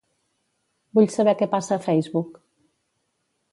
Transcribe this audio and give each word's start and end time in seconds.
Vull 0.99 1.09
saber 1.17 1.35
què 1.43 1.49
passa 1.53 1.77
a 1.77 1.83
Facebook. 1.85 2.43